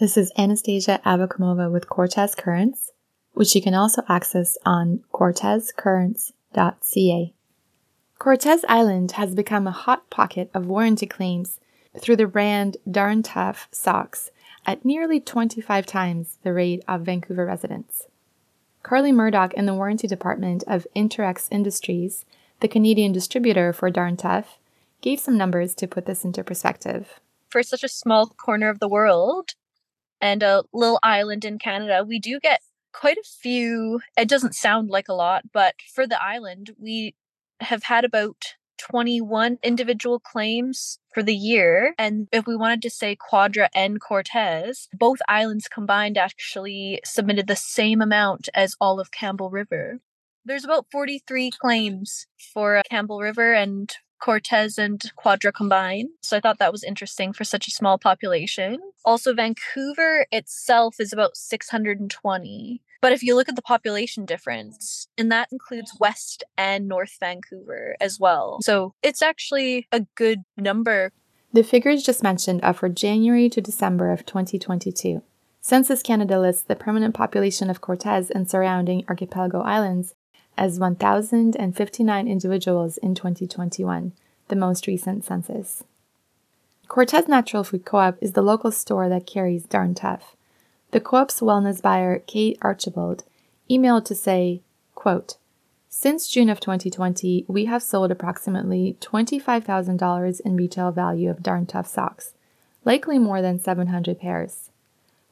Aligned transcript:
This 0.00 0.16
is 0.16 0.32
Anastasia 0.38 0.98
Abakumova 1.04 1.70
with 1.70 1.90
Cortes 1.90 2.34
Currents, 2.34 2.92
which 3.34 3.54
you 3.54 3.60
can 3.60 3.74
also 3.74 4.02
access 4.08 4.56
on 4.64 5.04
cortescurrents.ca. 5.12 7.34
Cortes 8.18 8.64
Island 8.66 9.12
has 9.12 9.34
become 9.34 9.66
a 9.66 9.72
hot 9.72 10.08
pocket 10.08 10.50
of 10.54 10.64
warranty 10.64 11.04
claims 11.04 11.60
through 11.98 12.16
the 12.16 12.26
brand 12.26 12.78
Darn 12.90 13.22
Tough 13.22 13.68
socks 13.72 14.30
at 14.64 14.86
nearly 14.86 15.20
25 15.20 15.84
times 15.84 16.38
the 16.44 16.54
rate 16.54 16.82
of 16.88 17.02
Vancouver 17.02 17.44
residents. 17.44 18.06
Carly 18.82 19.12
Murdoch 19.12 19.52
in 19.52 19.66
the 19.66 19.74
warranty 19.74 20.08
department 20.08 20.64
of 20.66 20.86
Interex 20.96 21.46
Industries, 21.50 22.24
the 22.60 22.68
Canadian 22.68 23.12
distributor 23.12 23.74
for 23.74 23.90
Darn 23.90 24.16
Tough, 24.16 24.56
gave 25.02 25.20
some 25.20 25.36
numbers 25.36 25.74
to 25.74 25.86
put 25.86 26.06
this 26.06 26.24
into 26.24 26.42
perspective. 26.42 27.20
For 27.50 27.62
such 27.62 27.84
a 27.84 27.88
small 27.88 28.28
corner 28.28 28.70
of 28.70 28.78
the 28.78 28.88
world 28.88 29.56
and 30.20 30.42
a 30.42 30.64
little 30.72 30.98
island 31.02 31.44
in 31.44 31.58
Canada, 31.58 32.04
we 32.06 32.18
do 32.18 32.40
get 32.40 32.60
quite 32.92 33.18
a 33.18 33.24
few. 33.24 34.00
It 34.16 34.28
doesn't 34.28 34.54
sound 34.54 34.90
like 34.90 35.08
a 35.08 35.14
lot, 35.14 35.44
but 35.52 35.74
for 35.94 36.06
the 36.06 36.22
island, 36.22 36.70
we 36.78 37.14
have 37.60 37.84
had 37.84 38.04
about 38.04 38.54
21 38.78 39.58
individual 39.62 40.18
claims 40.18 40.98
for 41.12 41.22
the 41.22 41.34
year. 41.34 41.94
And 41.98 42.28
if 42.32 42.46
we 42.46 42.56
wanted 42.56 42.82
to 42.82 42.90
say 42.90 43.14
Quadra 43.14 43.68
and 43.74 44.00
Cortes, 44.00 44.88
both 44.92 45.18
islands 45.28 45.68
combined 45.68 46.16
actually 46.16 47.00
submitted 47.04 47.46
the 47.46 47.56
same 47.56 48.00
amount 48.00 48.48
as 48.54 48.74
all 48.80 48.98
of 48.98 49.10
Campbell 49.10 49.50
River. 49.50 50.00
There's 50.44 50.64
about 50.64 50.86
43 50.90 51.50
claims 51.50 52.26
for 52.54 52.78
uh, 52.78 52.82
Campbell 52.88 53.20
River 53.20 53.52
and 53.52 53.92
Cortes 54.20 54.78
and 54.78 55.02
Quadra 55.16 55.52
combined. 55.52 56.10
So 56.22 56.36
I 56.36 56.40
thought 56.40 56.58
that 56.58 56.72
was 56.72 56.84
interesting 56.84 57.32
for 57.32 57.44
such 57.44 57.66
a 57.66 57.72
small 57.72 57.98
population. 57.98 58.78
Also, 59.04 59.34
Vancouver 59.34 60.26
itself 60.30 60.96
is 61.00 61.12
about 61.12 61.36
620. 61.36 62.82
But 63.00 63.12
if 63.12 63.22
you 63.22 63.34
look 63.34 63.48
at 63.48 63.56
the 63.56 63.62
population 63.62 64.26
difference, 64.26 65.08
and 65.16 65.32
that 65.32 65.48
includes 65.50 65.96
West 65.98 66.44
and 66.58 66.86
North 66.86 67.16
Vancouver 67.18 67.96
as 68.00 68.20
well. 68.20 68.58
So 68.62 68.94
it's 69.02 69.22
actually 69.22 69.86
a 69.90 70.06
good 70.14 70.42
number. 70.56 71.12
The 71.52 71.64
figures 71.64 72.02
just 72.02 72.22
mentioned 72.22 72.60
are 72.62 72.74
for 72.74 72.88
January 72.88 73.48
to 73.48 73.60
December 73.60 74.12
of 74.12 74.26
2022. 74.26 75.22
Census 75.62 76.02
Canada 76.02 76.38
lists 76.38 76.62
the 76.62 76.76
permanent 76.76 77.14
population 77.14 77.70
of 77.70 77.80
Cortes 77.80 78.30
and 78.30 78.48
surrounding 78.48 79.04
archipelago 79.08 79.60
islands 79.62 80.14
as 80.56 80.78
1,059 80.78 82.28
individuals 82.28 82.98
in 82.98 83.14
2021, 83.14 84.12
the 84.50 84.56
most 84.56 84.86
recent 84.86 85.24
census. 85.24 85.82
Cortes 86.88 87.28
Natural 87.28 87.64
Food 87.64 87.84
Co 87.84 87.98
op 87.98 88.18
is 88.20 88.32
the 88.32 88.42
local 88.42 88.70
store 88.72 89.08
that 89.08 89.26
carries 89.26 89.62
Darn 89.64 89.94
Tough. 89.94 90.36
The 90.90 91.00
co 91.00 91.18
op's 91.18 91.40
wellness 91.40 91.80
buyer, 91.80 92.18
Kate 92.18 92.58
Archibald, 92.60 93.24
emailed 93.70 94.04
to 94.06 94.14
say, 94.14 94.60
quote, 94.94 95.36
Since 95.88 96.28
June 96.28 96.50
of 96.50 96.58
2020, 96.58 97.44
we 97.46 97.66
have 97.66 97.82
sold 97.82 98.10
approximately 98.10 98.96
$25,000 99.00 100.40
in 100.40 100.56
retail 100.56 100.90
value 100.90 101.30
of 101.30 101.42
Darn 101.42 101.64
Tough 101.64 101.86
socks, 101.86 102.34
likely 102.84 103.18
more 103.18 103.40
than 103.40 103.60
700 103.60 104.18
pairs. 104.18 104.70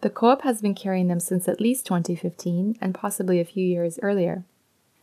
The 0.00 0.10
co 0.10 0.28
op 0.28 0.42
has 0.42 0.62
been 0.62 0.76
carrying 0.76 1.08
them 1.08 1.18
since 1.18 1.48
at 1.48 1.60
least 1.60 1.86
2015 1.86 2.78
and 2.80 2.94
possibly 2.94 3.40
a 3.40 3.44
few 3.44 3.66
years 3.66 3.98
earlier. 4.00 4.44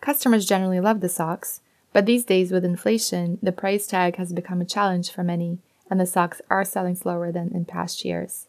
Customers 0.00 0.46
generally 0.46 0.78
love 0.78 1.00
the 1.00 1.08
socks, 1.08 1.60
but 1.96 2.04
these 2.04 2.26
days 2.26 2.52
with 2.52 2.62
inflation, 2.62 3.38
the 3.42 3.50
price 3.50 3.86
tag 3.86 4.16
has 4.16 4.30
become 4.30 4.60
a 4.60 4.66
challenge 4.66 5.10
for 5.10 5.24
many, 5.24 5.60
and 5.88 5.98
the 5.98 6.04
socks 6.04 6.42
are 6.50 6.62
selling 6.62 6.94
slower 6.94 7.32
than 7.32 7.50
in 7.54 7.64
past 7.64 8.04
years. 8.04 8.48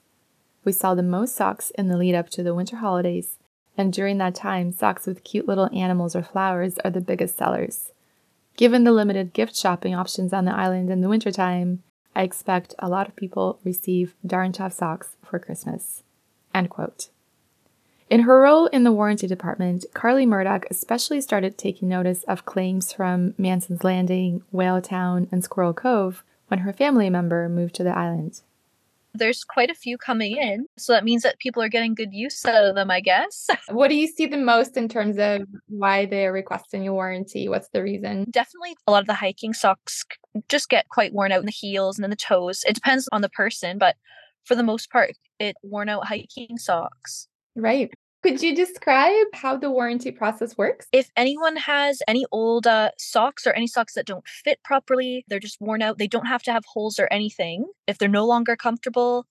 We 0.65 0.73
saw 0.73 0.93
the 0.93 1.01
most 1.01 1.33
socks 1.33 1.71
in 1.77 1.87
the 1.87 1.95
lead 1.95 2.13
up 2.13 2.29
to 2.31 2.43
the 2.43 2.53
winter 2.53 2.75
holidays, 2.75 3.37
and 3.77 3.93
during 3.93 4.17
that 4.17 4.35
time, 4.35 4.73
socks 4.73 5.07
with 5.07 5.23
cute 5.23 5.47
little 5.47 5.69
animals 5.73 6.13
or 6.13 6.23
flowers 6.23 6.77
are 6.79 6.91
the 6.91 6.99
biggest 6.99 7.37
sellers. 7.37 7.93
Given 8.57 8.83
the 8.83 8.91
limited 8.91 9.31
gift 9.31 9.55
shopping 9.55 9.95
options 9.95 10.33
on 10.33 10.43
the 10.43 10.53
island 10.53 10.89
in 10.89 10.99
the 10.99 11.07
wintertime, 11.07 11.83
I 12.13 12.23
expect 12.23 12.75
a 12.79 12.89
lot 12.89 13.07
of 13.07 13.15
people 13.15 13.59
receive 13.63 14.13
darn 14.25 14.51
tough 14.51 14.73
socks 14.73 15.15
for 15.23 15.39
Christmas. 15.39 16.03
End 16.53 16.69
quote. 16.69 17.07
In 18.09 18.21
her 18.21 18.39
role 18.39 18.67
in 18.67 18.85
the 18.85 18.93
warranty 18.93 19.27
department, 19.27 19.85
Carly 19.93 20.25
Murdoch 20.25 20.65
especially 20.71 21.19
started 21.19 21.57
taking 21.57 21.89
notice 21.89 22.23
of 22.23 22.45
claims 22.45 22.93
from 22.93 23.33
Manson's 23.37 23.83
Landing, 23.83 24.43
Whaletown, 24.53 25.27
and 25.29 25.43
Squirrel 25.43 25.73
Cove 25.73 26.23
when 26.47 26.59
her 26.59 26.71
family 26.71 27.09
member 27.09 27.49
moved 27.49 27.75
to 27.75 27.83
the 27.83 27.97
island. 27.97 28.41
There's 29.13 29.43
quite 29.43 29.69
a 29.69 29.75
few 29.75 29.97
coming 29.97 30.37
in, 30.37 30.67
so 30.77 30.93
that 30.93 31.03
means 31.03 31.23
that 31.23 31.39
people 31.39 31.61
are 31.61 31.67
getting 31.67 31.95
good 31.95 32.13
use 32.13 32.45
out 32.45 32.63
of 32.63 32.75
them, 32.75 32.89
I 32.89 33.01
guess. 33.01 33.49
What 33.69 33.89
do 33.89 33.95
you 33.95 34.07
see 34.07 34.25
the 34.25 34.37
most 34.37 34.77
in 34.77 34.87
terms 34.87 35.17
of 35.19 35.41
why 35.67 36.05
they're 36.05 36.31
requesting 36.31 36.87
a 36.87 36.93
warranty? 36.93 37.49
What's 37.49 37.67
the 37.73 37.83
reason? 37.83 38.25
Definitely 38.29 38.77
a 38.85 38.91
lot 38.91 39.01
of 39.01 39.07
the 39.07 39.15
hiking 39.15 39.53
socks 39.53 40.05
just 40.47 40.69
get 40.69 40.87
quite 40.87 41.13
worn 41.13 41.33
out 41.33 41.41
in 41.41 41.45
the 41.45 41.51
heels 41.51 41.97
and 41.97 42.05
in 42.05 42.09
the 42.09 42.15
toes. 42.15 42.63
It 42.65 42.75
depends 42.75 43.09
on 43.11 43.21
the 43.21 43.29
person, 43.29 43.77
but 43.77 43.97
for 44.45 44.55
the 44.55 44.63
most 44.63 44.89
part, 44.89 45.11
it 45.39 45.57
worn 45.61 45.89
out 45.89 46.07
hiking 46.07 46.57
socks. 46.57 47.27
Right. 47.57 47.91
Could 48.23 48.41
you 48.41 48.55
describe 48.55 49.27
how 49.33 49.57
the 49.57 49.71
warranty 49.71 50.11
process 50.11 50.57
works? 50.57 50.87
If 50.91 51.09
anyone 51.15 51.55
has 51.55 52.01
any 52.07 52.25
old 52.31 52.67
uh, 52.67 52.91
socks 52.97 53.47
or 53.47 53.53
any 53.53 53.67
socks 53.67 53.93
that 53.93 54.05
don't 54.05 54.27
fit 54.27 54.59
properly, 54.63 55.25
they're 55.27 55.39
just 55.39 55.61
worn 55.61 55.81
out, 55.81 55.97
they 55.97 56.07
don't 56.07 56.27
have 56.27 56.43
to 56.43 56.51
have 56.51 56.63
holes 56.65 56.99
or 56.99 57.07
anything. 57.11 57.65
If 57.87 57.97
they're 57.97 58.09
no 58.09 58.25
longer 58.25 58.55
comfortable, 58.55 59.25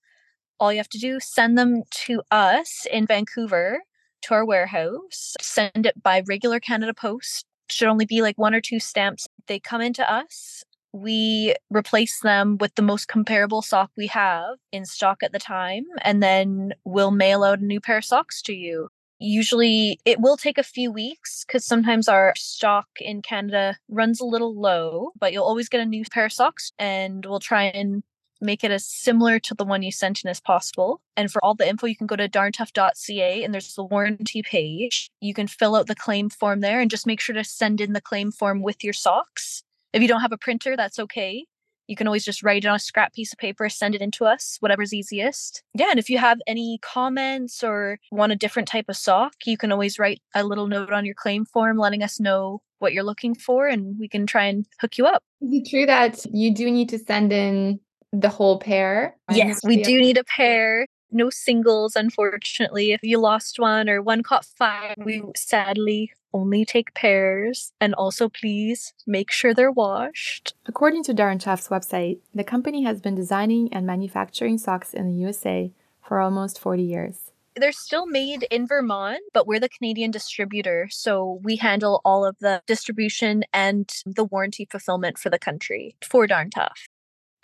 all 0.59 0.72
you 0.72 0.78
have 0.78 0.88
to 0.91 0.98
do 0.98 1.20
send 1.20 1.56
them 1.59 1.82
to 2.06 2.22
us 2.31 2.86
in 2.91 3.06
Vancouver 3.06 3.81
to 4.22 4.34
our 4.34 4.44
warehouse. 4.44 5.34
Send 5.41 5.86
it 5.86 6.03
by 6.03 6.22
regular 6.26 6.60
Canada 6.60 6.94
Post. 6.94 7.44
Should 7.69 7.88
only 7.88 8.06
be 8.06 8.22
like 8.22 8.38
one 8.38 8.54
or 8.54 8.60
two 8.60 8.81
stamps. 8.81 9.26
They 9.47 9.59
come 9.59 9.81
into 9.81 10.10
us 10.10 10.65
we 10.96 11.54
replace 11.70 12.20
them 12.20 12.56
with 12.58 12.74
the 12.74 12.82
most 12.82 13.08
comparable 13.08 13.62
sock 13.62 13.90
we 13.96 14.06
have 14.08 14.56
in 14.72 14.84
stock 14.84 15.22
at 15.22 15.32
the 15.32 15.38
time, 15.38 15.84
and 16.02 16.22
then 16.22 16.72
we'll 16.84 17.10
mail 17.10 17.44
out 17.44 17.60
a 17.60 17.64
new 17.64 17.80
pair 17.80 17.98
of 17.98 18.04
socks 18.04 18.40
to 18.42 18.52
you. 18.52 18.88
Usually, 19.18 19.98
it 20.04 20.20
will 20.20 20.36
take 20.36 20.58
a 20.58 20.62
few 20.62 20.92
weeks 20.92 21.44
because 21.46 21.64
sometimes 21.64 22.08
our 22.08 22.34
stock 22.36 22.88
in 23.00 23.22
Canada 23.22 23.76
runs 23.88 24.20
a 24.20 24.26
little 24.26 24.58
low, 24.58 25.12
but 25.18 25.32
you'll 25.32 25.44
always 25.44 25.68
get 25.68 25.80
a 25.80 25.86
new 25.86 26.04
pair 26.10 26.26
of 26.26 26.32
socks, 26.32 26.72
and 26.78 27.24
we'll 27.24 27.40
try 27.40 27.64
and 27.64 28.02
make 28.40 28.64
it 28.64 28.70
as 28.70 28.86
similar 28.86 29.38
to 29.38 29.54
the 29.54 29.64
one 29.64 29.82
you 29.82 29.90
sent 29.90 30.22
in 30.22 30.30
as 30.30 30.40
possible. 30.40 31.00
And 31.16 31.30
for 31.30 31.42
all 31.44 31.54
the 31.54 31.68
info, 31.68 31.86
you 31.86 31.96
can 31.96 32.06
go 32.06 32.16
to 32.16 32.28
darntough.ca 32.28 33.42
and 33.42 33.54
there's 33.54 33.74
the 33.74 33.84
warranty 33.84 34.42
page. 34.42 35.10
You 35.20 35.34
can 35.34 35.46
fill 35.46 35.74
out 35.74 35.86
the 35.86 35.94
claim 35.94 36.28
form 36.28 36.60
there 36.60 36.80
and 36.80 36.90
just 36.90 37.06
make 37.06 37.20
sure 37.20 37.34
to 37.34 37.44
send 37.44 37.80
in 37.80 37.92
the 37.92 38.00
claim 38.00 38.30
form 38.30 38.62
with 38.62 38.84
your 38.84 38.92
socks. 38.92 39.62
If 39.96 40.02
you 40.02 40.08
don't 40.08 40.20
have 40.20 40.32
a 40.32 40.36
printer, 40.36 40.76
that's 40.76 40.98
okay. 40.98 41.46
You 41.86 41.96
can 41.96 42.06
always 42.06 42.24
just 42.24 42.42
write 42.42 42.64
it 42.64 42.68
on 42.68 42.76
a 42.76 42.78
scrap 42.78 43.14
piece 43.14 43.32
of 43.32 43.38
paper, 43.38 43.66
send 43.70 43.94
it 43.94 44.02
into 44.02 44.26
us, 44.26 44.58
whatever's 44.60 44.92
easiest. 44.92 45.62
Yeah, 45.72 45.86
and 45.88 45.98
if 45.98 46.10
you 46.10 46.18
have 46.18 46.38
any 46.46 46.78
comments 46.82 47.64
or 47.64 47.98
want 48.12 48.30
a 48.30 48.36
different 48.36 48.68
type 48.68 48.86
of 48.90 48.96
sock, 48.98 49.32
you 49.46 49.56
can 49.56 49.72
always 49.72 49.98
write 49.98 50.20
a 50.34 50.44
little 50.44 50.66
note 50.66 50.92
on 50.92 51.06
your 51.06 51.14
claim 51.14 51.46
form 51.46 51.78
letting 51.78 52.02
us 52.02 52.20
know 52.20 52.60
what 52.78 52.92
you're 52.92 53.04
looking 53.04 53.34
for 53.34 53.68
and 53.68 53.98
we 53.98 54.06
can 54.06 54.26
try 54.26 54.44
and 54.44 54.66
hook 54.80 54.98
you 54.98 55.06
up. 55.06 55.22
Is 55.40 55.62
it 55.62 55.70
true 55.70 55.86
that 55.86 56.26
you 56.30 56.52
do 56.52 56.70
need 56.70 56.90
to 56.90 56.98
send 56.98 57.32
in 57.32 57.80
the 58.12 58.28
whole 58.28 58.58
pair? 58.58 59.16
Yes, 59.30 59.60
we 59.64 59.82
do 59.82 59.98
need 59.98 60.18
a 60.18 60.24
pair 60.24 60.86
no 61.12 61.30
singles, 61.30 61.96
unfortunately. 61.96 62.92
If 62.92 63.02
you 63.02 63.18
lost 63.18 63.58
one 63.58 63.88
or 63.88 64.02
one 64.02 64.22
caught 64.22 64.44
fire, 64.44 64.94
we 64.98 65.22
sadly 65.34 66.12
only 66.36 66.64
take 66.64 66.94
pairs. 66.94 67.72
And 67.80 67.94
also, 67.94 68.28
please 68.28 68.94
make 69.06 69.30
sure 69.30 69.54
they're 69.54 69.70
washed. 69.70 70.54
According 70.66 71.04
to 71.04 71.14
Darn 71.14 71.38
Tough's 71.38 71.69
website, 71.69 72.19
the 72.34 72.44
company 72.44 72.84
has 72.84 73.00
been 73.00 73.14
designing 73.14 73.72
and 73.72 73.86
manufacturing 73.86 74.59
socks 74.59 74.92
in 74.92 75.09
the 75.09 75.15
USA 75.15 75.72
for 76.03 76.21
almost 76.21 76.60
40 76.60 76.83
years. 76.83 77.33
They're 77.59 77.72
still 77.72 78.06
made 78.06 78.47
in 78.50 78.66
Vermont, 78.66 79.21
but 79.33 79.47
we're 79.47 79.60
the 79.60 79.71
Canadian 79.71 80.10
distributor. 80.10 80.88
So 80.91 81.41
we 81.42 81.56
handle 81.56 82.03
all 82.04 82.27
of 82.27 82.36
the 82.38 82.60
distribution 82.66 83.44
and 83.53 83.91
the 84.04 84.24
warranty 84.24 84.68
fulfillment 84.71 85.18
for 85.18 85.30
the 85.30 85.38
country 85.38 85.97
for 86.03 86.27
Darn 86.27 86.50
Tough 86.50 86.86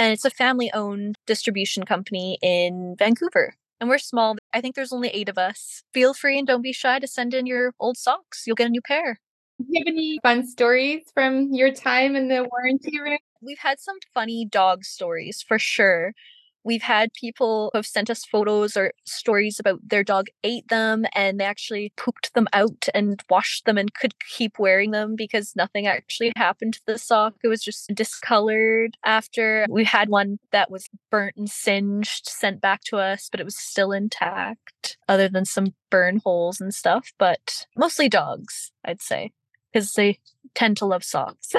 and 0.02 0.12
it's 0.12 0.24
a 0.24 0.30
family 0.30 0.68
owned 0.74 1.16
distribution 1.26 1.84
company 1.84 2.36
in 2.42 2.96
Vancouver. 2.98 3.54
And 3.80 3.88
we're 3.88 3.98
small. 3.98 4.36
I 4.52 4.60
think 4.60 4.74
there's 4.74 4.92
only 4.92 5.08
eight 5.08 5.28
of 5.28 5.38
us. 5.38 5.82
Feel 5.94 6.14
free 6.14 6.38
and 6.38 6.46
don't 6.46 6.62
be 6.62 6.72
shy 6.72 6.98
to 6.98 7.06
send 7.06 7.34
in 7.34 7.46
your 7.46 7.74
old 7.80 7.96
socks. 7.96 8.44
You'll 8.46 8.56
get 8.56 8.66
a 8.66 8.70
new 8.70 8.82
pair. 8.82 9.18
Do 9.58 9.66
you 9.68 9.80
have 9.84 9.92
any 9.92 10.18
fun 10.22 10.46
stories 10.46 11.04
from 11.14 11.52
your 11.52 11.72
time 11.72 12.16
in 12.16 12.28
the 12.28 12.46
warranty 12.50 13.00
room? 13.00 13.18
We've 13.40 13.58
had 13.58 13.80
some 13.80 13.96
funny 14.14 14.44
dog 14.44 14.84
stories 14.84 15.42
for 15.46 15.58
sure. 15.58 16.14
We've 16.64 16.82
had 16.82 17.12
people 17.12 17.70
who 17.72 17.78
have 17.78 17.86
sent 17.86 18.08
us 18.08 18.24
photos 18.24 18.76
or 18.76 18.92
stories 19.04 19.58
about 19.58 19.80
their 19.88 20.04
dog 20.04 20.28
ate 20.44 20.68
them 20.68 21.04
and 21.14 21.40
they 21.40 21.44
actually 21.44 21.92
pooped 21.96 22.34
them 22.34 22.46
out 22.52 22.88
and 22.94 23.20
washed 23.28 23.64
them 23.64 23.78
and 23.78 23.92
could 23.92 24.14
keep 24.20 24.58
wearing 24.58 24.92
them 24.92 25.16
because 25.16 25.56
nothing 25.56 25.86
actually 25.86 26.32
happened 26.36 26.74
to 26.74 26.80
the 26.86 26.98
sock. 26.98 27.34
It 27.42 27.48
was 27.48 27.62
just 27.62 27.92
discolored 27.94 28.96
after. 29.04 29.66
We 29.68 29.84
had 29.84 30.08
one 30.08 30.38
that 30.52 30.70
was 30.70 30.88
burnt 31.10 31.36
and 31.36 31.50
singed 31.50 32.28
sent 32.28 32.60
back 32.60 32.82
to 32.84 32.98
us, 32.98 33.28
but 33.30 33.40
it 33.40 33.44
was 33.44 33.56
still 33.56 33.92
intact, 33.92 34.96
other 35.08 35.28
than 35.28 35.44
some 35.44 35.74
burn 35.90 36.20
holes 36.24 36.60
and 36.60 36.72
stuff. 36.72 37.12
But 37.18 37.66
mostly 37.76 38.08
dogs, 38.08 38.72
I'd 38.84 39.02
say, 39.02 39.32
because 39.72 39.92
they 39.92 40.18
tend 40.54 40.76
to 40.78 40.86
love 40.86 41.02
socks. 41.02 41.52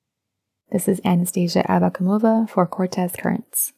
this 0.70 0.88
is 0.88 1.00
Anastasia 1.04 1.64
Abakumova 1.68 2.48
for 2.48 2.66
Cortes 2.66 3.12
Currents. 3.16 3.72